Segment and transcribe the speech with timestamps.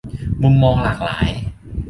[0.41, 1.31] 'มุมมองหลากหลาย'